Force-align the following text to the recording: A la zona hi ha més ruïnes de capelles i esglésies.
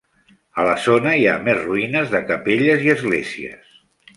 A 0.61 0.63
la 0.67 0.71
zona 0.85 1.11
hi 1.19 1.27
ha 1.31 1.35
més 1.49 1.61
ruïnes 1.67 2.09
de 2.17 2.23
capelles 2.33 2.89
i 2.89 2.93
esglésies. 2.99 3.81